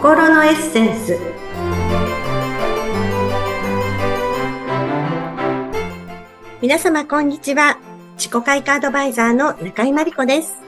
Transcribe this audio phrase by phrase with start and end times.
[0.00, 1.18] 心のエッセンス
[6.62, 7.78] 皆様こんにちは
[8.16, 10.58] 自己開花アドバイザーの中井真理子です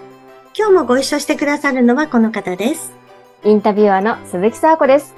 [0.57, 3.03] 今日もご一緒してくださるのはこの方です
[3.45, 5.17] インタビュアーの鈴木沙子です。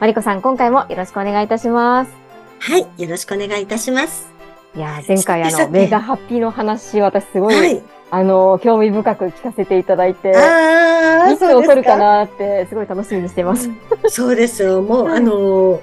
[0.00, 2.12] マリコさん、今回もよろしくお願いいたします。
[2.58, 4.32] はい、よろしくお願いいたします。
[4.74, 7.82] いやー、前回あの、メガハッピーの話、私すごい、はい。
[8.10, 13.68] あの、興味深く聞かせていただいて、ああ、いつ起こるかなって、すごい楽しみにしています。
[14.08, 14.80] そうですよ。
[14.82, 15.80] もう、はいあのー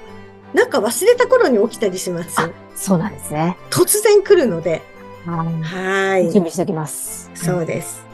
[0.54, 2.40] なんか忘れた頃に起きたりします？
[2.40, 3.56] あそうなんですね。
[3.70, 4.82] 突然来るので。
[5.26, 6.34] ははい準。
[6.34, 7.28] 備しておきます。
[7.34, 8.04] そうです。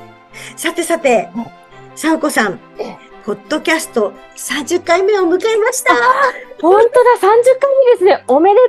[0.56, 1.52] さてさてはい、
[1.94, 2.96] さおこさんええ、
[3.26, 5.92] ポッドキャスト30回目を迎えました。
[6.62, 6.80] 本当だ、
[7.20, 7.34] 30回
[7.86, 8.24] 目ですね。
[8.26, 8.68] おめでとう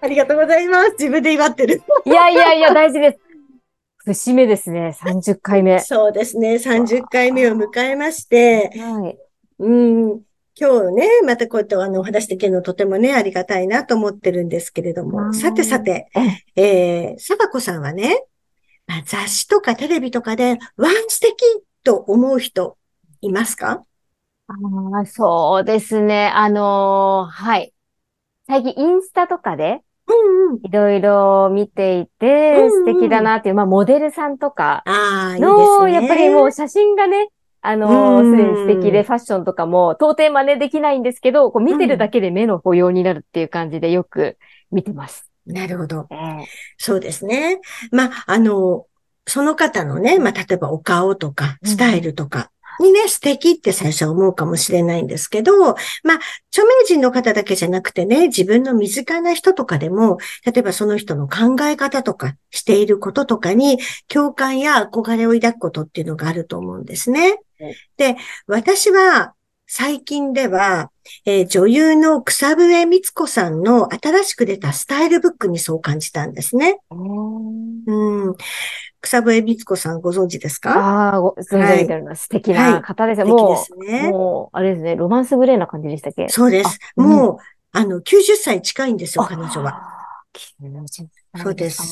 [0.00, 0.90] ありがとうございます。
[0.98, 1.82] 自分で祝ってる。
[2.04, 2.32] ございます。
[2.34, 3.18] いやいやいや、大事です。
[4.04, 5.80] 節目ですね、30回目。
[5.80, 6.56] そうですね。
[6.56, 9.18] 30回目を迎えまして、はい。
[9.58, 10.20] うん、
[10.60, 16.08] 今日ね、またこうやってあの、お話できるのとてもね、ありがたいなと思ってるんですけれどあも、ーさてさて、
[16.54, 18.24] ええー、さばこさんはね、
[18.86, 21.36] まあ雑誌とかテレビとかで、わあ、素敵
[21.82, 22.76] と思う人、
[23.22, 23.84] いますか？
[24.48, 26.30] あーそうですね。
[26.34, 27.72] あのーはい。
[28.46, 30.60] 最近インスタとかでうんうん。
[30.62, 35.92] いろいろ見ていて、うんうん素敵だなっていう、まあモデルさんとかああ、いいね。
[35.92, 37.28] やっぱりもう写真がね、
[37.60, 44.36] あのすでに素敵でファッションとかも到底真似できないんですけど、こう見てるだけで目の保養になるっていう感じでよく
[44.70, 45.30] 見てます。
[45.46, 46.06] なるほど。
[46.10, 46.46] ええ
[46.76, 47.60] そうですね。
[47.90, 48.86] まあ、あの、
[49.26, 55.74] その方のね、まあ、例えばお顔とか、スタイルとかにね、素敵って最初は思うかもしれないんですけど、まあ、
[56.50, 67.76] 著名人の方だけじゃなくてね、自分の身近な人とかでも、例えばその人の考え方とか、していることとかに、共感や憧れを抱くことっていうのがあると思うんですねはい。
[67.96, 69.34] で、私は、
[69.66, 70.90] 最近では、
[71.24, 76.78] えー女優の草笛光子さんの新しく出たスタイルブックにそう感じたんですね。
[76.90, 78.34] うん。
[79.00, 80.70] 草笛光子さんご存知ですか？
[81.10, 83.26] ああ、ご存じ上げてるの素敵な方ですよ。
[83.26, 84.10] 素敵ですね。
[84.10, 86.28] もう、あれですね、ロマンスグレーな感じでしたっけ？
[86.28, 86.78] そうです。
[86.96, 87.36] あうんもう、
[87.72, 89.76] あの、90歳近いんですよ、あ彼女は。
[89.76, 91.82] あー90歳そうです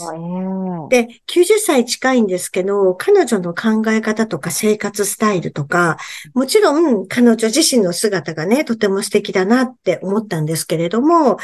[0.89, 5.97] で、90歳近いんですけど、彼女の考え方とか生活スタイルとか、
[6.35, 11.39] もちろん彼女自身の姿がね、とても素敵だなって思ったんですけれども、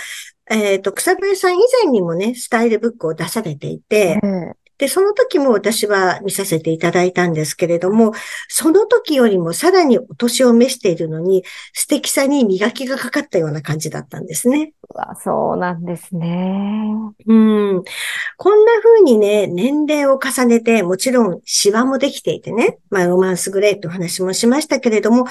[0.51, 8.13] えっ、と、草笛さん以前にもね、スタイルブックを出されていて、ええで、その時も私は見させていただいたんですけれども、
[8.49, 14.73] その時よりもさらにお年を召しているのに、素敵さに磨きがかかったような感じだったんですね。
[14.95, 16.85] うわそうなんですね。
[17.27, 17.83] うん。
[18.37, 25.27] こんな風にね、年齢を重ねて、もちろんシワもできていてね、まあロマンスグレーってお話もしましたけれども、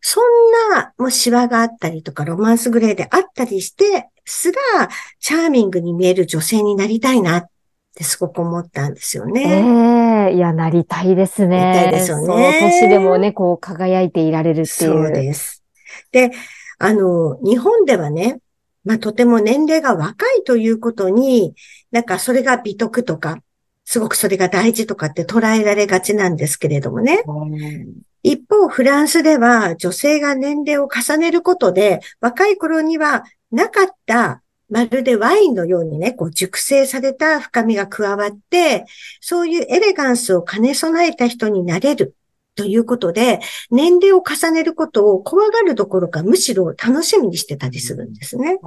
[0.00, 0.24] そん
[0.72, 7.50] な、もうシワがあったりとか、ロマンスグレーであったりして、すら、チャーミングに見える女性になりたいなっ
[7.96, 10.30] てすごく思ったんですよえね。
[10.30, 11.58] えいや、なりたいですね。
[11.58, 14.66] なりたいですよねそう、年でもね、こう、輝いていられるっていう。
[14.66, 15.64] そうです。
[16.12, 16.30] で、
[16.78, 18.38] あの、日本ではね、
[18.84, 21.54] まあ、とても年齢が若いということに、
[21.90, 23.38] なんかそれが美徳とか、
[23.84, 27.22] すごくそれが大事とかって捉えられがちなんですけれどもね。
[27.26, 38.84] うん一方、フランスでは女性が年齢を重ねることで、若い頃にはなかった、まるでワインのようにね、こう熟成された深みが加わって、
[39.20, 42.16] そういうエレガンスを兼ね備えた人になれる
[42.56, 43.40] ということで、
[43.70, 48.58] 年齢を重ねることを怖がるどころか、むしろ楽しみにしてたりするんですね。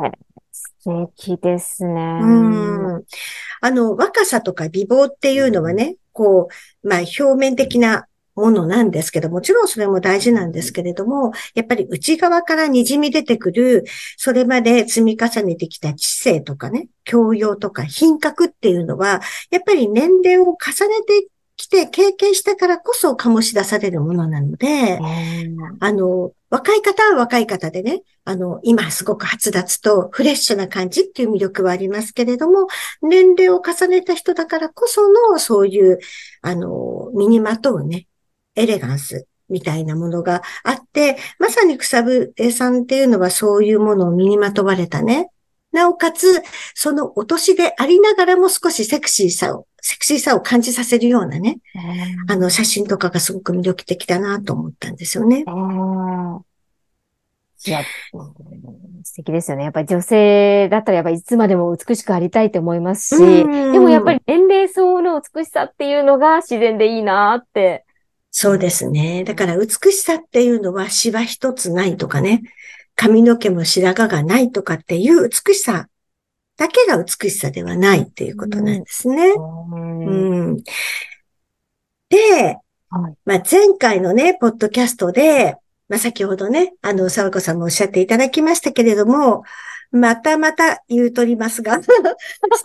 [0.51, 2.19] 素敵ですね。
[2.21, 3.03] うん。
[3.61, 6.49] あの、若さとか美貌っていうのはね、こ
[6.83, 8.07] う、まあ表面的な
[8.39, 13.85] ものなんですけど、もちろんそれも大事なんですけれども、やっぱり内側から滲み出てくる、
[14.17, 21.27] それまで積み重ねてきた知性とかね、教養とか品格っていうのは、やっぱり年齢を重ねて
[21.59, 25.77] きて経験したからこそ醸し出されるものなので、うん。
[25.81, 32.68] あの、若い方は若い方でね、あの、今すごく発達とフレッシュな感じっていう魅力はありますけれども、
[33.01, 36.00] 年齢を重ねた人だからこその、そういう、
[36.41, 38.07] あの、身にまとうね、
[38.56, 45.30] エレガンスみたいなものがあって、まさに草笛さんっていうのはそういうものを身にまとわれたね。
[45.72, 46.42] なおかつ、
[46.74, 51.60] そのお年でありながらも少しセクシーさを、セクシーさを感じさせるようなね、
[52.28, 55.46] あの写真とかがすごく魅力的だなと思ったんですよね。
[57.68, 57.81] いや、
[58.13, 58.30] うん
[59.04, 59.63] 素敵ですよね。
[59.63, 67.86] やっぱり女性だったらやっぱりいつまでも美しくありたいと思いますし、うんでもやっぱり年齢相応の美しさっていうのが自然でいいなって
[68.31, 69.23] そうですね。
[69.23, 72.43] だから美しさっていうのはシワ一つないとかね、
[72.95, 75.87] 髪の毛も白髪がないとかっていう美しさ
[76.59, 79.31] だけが美しさではないっていうことなんですね。
[79.31, 79.79] う
[80.51, 80.63] ん、
[82.09, 82.57] で、
[82.89, 83.15] はい。
[83.23, 85.55] まあ、前回のね、ポッドキャストで、
[85.89, 89.44] まあ、先ほどね、あの、沢子さんもおっしゃっていただきましたけれども、
[89.91, 91.89] またまた言うとりますが、 素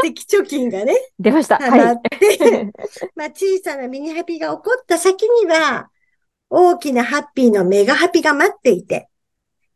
[0.03, 1.57] 敵貯金がね、出ました。
[1.57, 2.39] はい。
[2.39, 2.71] て、
[3.17, 5.89] まあ、小さなミニハピが起こった先には、
[6.51, 9.09] 大きなハッピーのメガハピが待っていて、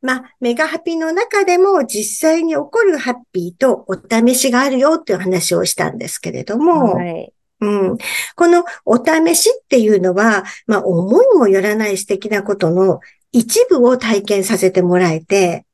[0.02, 7.32] まあ、メガハピの中でも実際に起こるハッピーとお試しがあるよっていう話をしたんですけれども、はい。
[7.60, 7.98] うん、
[8.36, 13.00] このお試しっていうのは、まあ、思いもよらない素敵なことの
[13.32, 15.66] 一部を体験させてもらえて、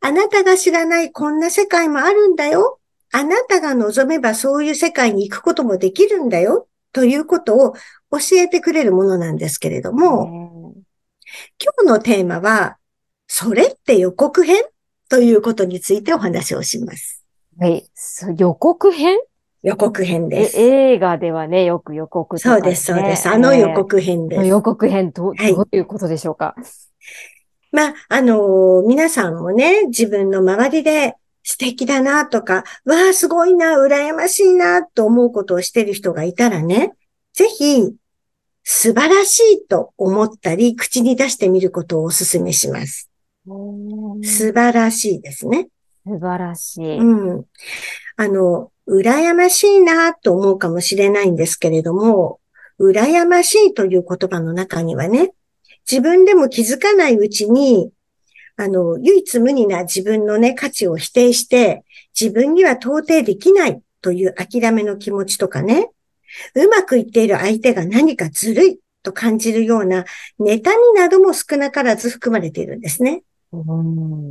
[0.00, 2.80] あなたが知らないこんな世界もあるんだよ。
[3.12, 6.68] あなたが望めばそういう世界に行くこともできるんだよ。
[6.92, 7.72] ということを
[8.10, 10.74] 教えてくれるものなんですけれども、
[11.60, 12.76] 今日のテーマは、
[13.26, 14.62] それって予告編？
[15.08, 17.24] ということについてお話をします。
[17.58, 17.88] はい。
[18.36, 19.18] 予告編？
[19.64, 20.60] 予告編でえ、す。
[20.60, 22.40] 映画ではね、よく予告ね。
[22.40, 23.28] そうです、そうです。
[23.28, 24.42] あの予告編です。
[24.42, 26.54] えー予告編、どう、はいどういうことでしょうか？
[27.72, 36.92] まあ、あのー皆さんもね、自分の周りで素敵だなとか、わあ、すごいな、羨ましいなと思うことをしてる人がいたらね、
[37.32, 37.94] ぜひ、
[38.62, 43.10] 素晴らしいと思ったり、口に出してみることをお勧めします。
[43.46, 45.68] 素晴らしいですね。
[46.06, 46.98] 素晴らしい。
[46.98, 47.44] うん。
[48.16, 52.40] あの、羨ましいなと思うかもしれないんですけれども、
[52.78, 55.32] 羨ましいという言葉の中にはね、
[55.90, 57.90] 自分でも気づかないうちに、
[58.56, 61.84] あの、唯一無二な自分のね、価値を否定して、
[62.18, 65.90] 自分には到底できないという諦めの気持ちとかね、
[66.54, 70.04] うまくいっている相手が何かずるいと感じるような
[70.38, 70.60] 妬み
[70.94, 73.22] なども少なからず含まれているんですね。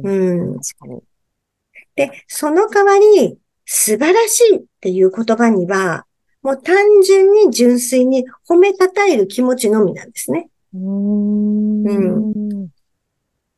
[0.04, 0.12] う
[0.56, 0.60] ん。
[1.96, 3.38] で、その代わり、
[3.76, 6.06] 素晴らしいっていう言葉には、
[6.44, 10.48] もう単純に純粋に褒めたたえる気持ちのみなんですね。
[10.76, 12.64] うん。
[12.66, 12.70] う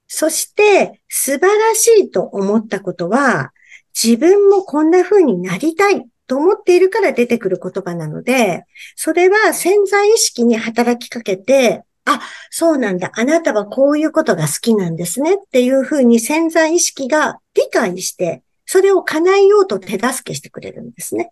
[0.07, 3.51] そして、素晴らしいと思ったことは、
[3.93, 8.63] 自分もこんな風になりたいと思っているから出てくる言葉なので、
[8.95, 12.21] それは潜在意識に働きかけて、あ、
[12.51, 13.11] そうなんだ。
[13.15, 21.31] あなたはこういうことが好きなんですねっていう風に潜在意識が理解して、それを叶えようと手助けしてくれるんですね。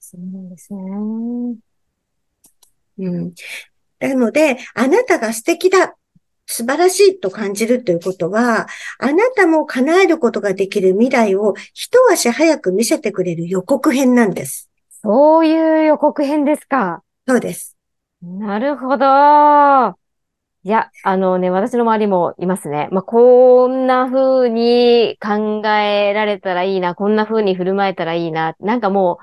[0.00, 0.80] そうなんですね。
[2.98, 3.34] うん。
[3.98, 5.96] なので、あなたが素敵だ、
[6.46, 8.66] 素晴らしいと感じるということは、
[8.98, 14.70] あなたも叶えることができる未来を一足早く見せてくれる予告編なんです。
[15.02, 17.02] そういう予告編ですか。
[17.26, 17.76] そうです。
[18.22, 20.05] なるほど。
[20.66, 22.88] いや、あのね、私の周りもいますね。
[22.90, 28.56] まあ、こんな風に考えられたらいいな、こんな風に振る舞えたらいいな。
[28.58, 29.20] なんかも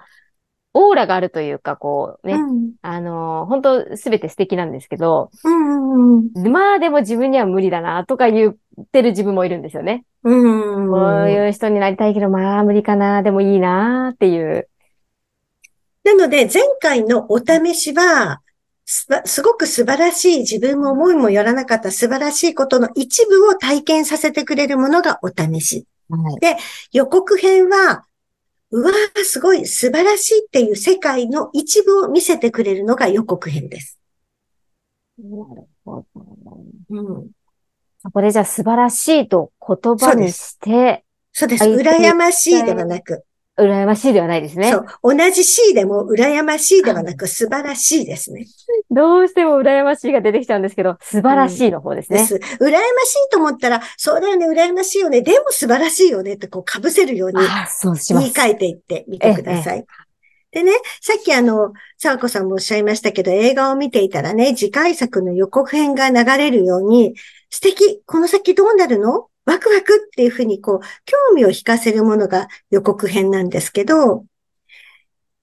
[0.74, 2.72] う、オーラがあるというか、こうね、うん。
[2.82, 6.20] あの、本当すべて素敵なんですけど、うん。
[6.20, 6.48] うん。
[6.50, 8.56] まあでも自分には無理だな、とか言っ
[8.94, 10.06] てる自分もいるんですよね。
[10.24, 10.90] うん。
[10.90, 14.70] こういう人になりたいけど、まあ無理かな、でもいいな、っていう。
[16.06, 18.40] なので、前回のお試しは、
[18.96, 25.88] すばすごく素晴らしい、自分も思いもよらなかった素晴らしいことの一部を体験させてくれるものがお試し。
[26.10, 26.58] はい。
[26.92, 28.06] 予告編は、
[28.70, 33.98] うわー、すごい、素晴らしいっていう世界の一部を見せてくれるのが予告編です。
[35.18, 36.26] なるほど。
[36.92, 37.32] うん。
[38.00, 41.66] そこでじゃあ素晴らしいと言葉にして、そうです。
[41.66, 43.26] 相手に羨ましいではなく、
[43.60, 44.72] 羨ましいではないですね。
[44.72, 45.16] そう。
[45.16, 48.48] 同じ C でも羨ましいではなく、素晴らしいですね。
[48.90, 52.20] どうしても羨ましいが出てきちゃうんですけど、素晴らしいの方ですね。
[52.20, 52.36] です。
[52.36, 57.38] 羨ましいと思ったら、そうだよね、羨ましいよね、でも素晴らしいよねってこう被せるように。
[58.22, 59.86] 言い換えていってみてください。
[60.52, 67.16] でね、さっきあの、沢子さんもおっしゃいましたけど、映画を見ていたらね、次回作の予告編が流れるように、
[67.50, 69.28] 素敵この先どうなるの？
[69.46, 74.26] ワクワクっていうふうにこう、興味を引かせるものが予告編なんですけど、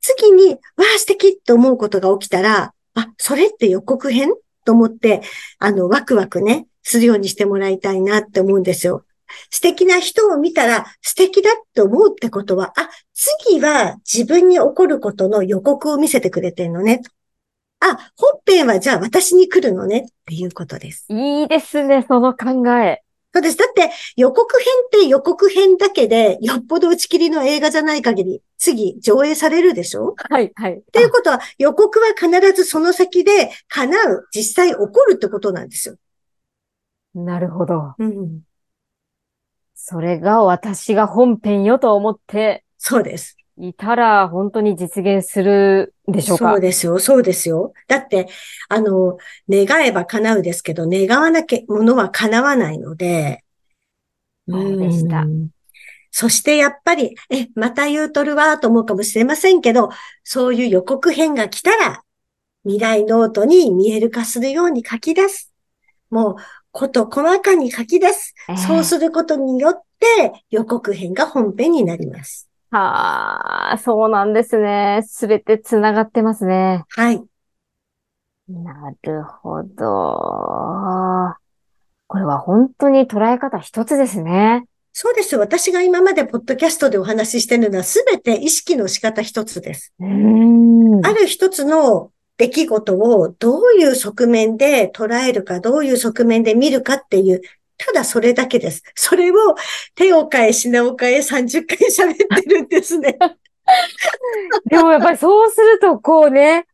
[0.00, 0.59] 次に、わ
[0.97, 4.30] あ、素敵と思うことが起きたら、あ、それって予告編
[4.64, 5.23] と思って、
[5.59, 9.04] あの、ワクワクね、するようにしてもらいたいなって思うんですよ。
[9.50, 17.02] 素敵な人を見たら素敵だって思うってことは、あ、次は自分に起こることの予告を見せてくれてるのね。
[17.80, 21.07] あ、本編はじゃあ私に来るのねっていうことです。
[21.09, 23.02] いいですね、その考え。
[23.33, 23.57] そうです。
[23.57, 30.17] だって予告編って予告編だけで、よっぽど打ち切りの映画じゃない限り、次上映されるでしょ？
[30.31, 30.79] はい、はい。
[30.79, 35.97] っていうことは、予告は必ずその先で叶う、実際起こるってことなんですよ。
[37.15, 37.95] なるほど。
[37.99, 38.41] うん。
[39.75, 43.37] それが私が本編よと思ってそうです。
[43.69, 46.50] いたら本当に実現するんでしょうか？
[46.52, 47.73] そうですよ、そうですよ。
[47.88, 48.29] だって、
[48.69, 53.45] あの、願えば叶うですけど、願わなきゃものは叶わないので。
[54.49, 55.49] そうでしたうん
[56.12, 59.90] そしてやっぱり、え、また言うとるわと思うかもしれませんけど、
[60.25, 62.02] そういう予告編が来たら、
[62.64, 65.52] 未来ノートに見える化するように書き出す。
[66.11, 66.37] もう、
[66.73, 68.35] こと細かに書き出す。
[68.49, 72.50] ええそうすることによって、予告編が本編になります。
[72.71, 75.03] はあ、そうなんですね。
[75.05, 76.85] すべてつながってますね。
[76.89, 77.23] はい。
[78.49, 81.35] なるほど。
[82.07, 84.65] これは本当に捉え方一つですね。
[84.93, 85.37] そうです。
[85.37, 89.93] 私が今までポッドキャストでお話ししてるのはすべて意識の仕方一つです。
[90.00, 90.05] あ
[91.12, 97.43] る一つの出来事をどういう側面で捉えるか、どういう側面で見るかっていう、
[97.87, 98.83] ただそれだけです。
[98.95, 99.35] それを
[99.95, 103.17] 手を変え品を変え30回喋ってるんですね。
[104.69, 106.67] でもやっぱりそうするとこうね、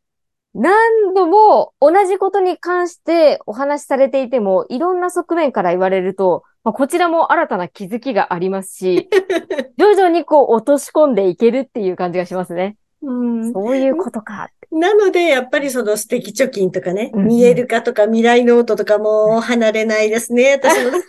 [0.54, 9.08] 何度も同じことに関してお話しされていても、いろんな側面から言われると、まあ、こちらも新たな気づきがありますし、
[9.78, 12.76] 徐々にこう落とし込んでいけるっていう感じがしますね。
[13.02, 14.48] うんそういうことか。
[14.70, 20.92] なので、やっぱりその素敵貯金とかね、うんうん見える化とか未来ノートとかも離れないですね、 私の。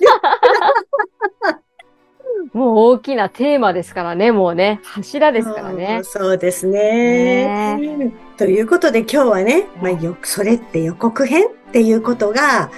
[2.54, 6.06] もう大きなテーマですからね、もうね、柱ですからねうん。
[6.06, 7.78] そうですね。
[7.78, 12.72] ねということで今日はね、まあ、よそれって予告編っていうことが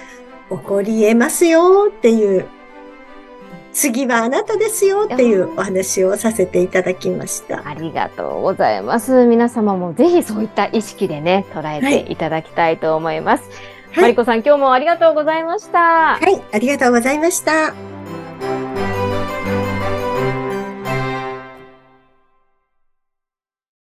[0.50, 2.45] 起こり得ますよっていう、
[3.74, 7.68] 次はあなたですよっていうお話をさせていただきました。
[7.68, 9.26] ありがとうございます。
[9.26, 13.50] 皆様もぜひそういった意識でね、捉えていただきたいと思います。
[13.50, 15.80] はいマリコさん、今日もありがとうございました。
[15.80, 17.88] はい、ありがとうございました。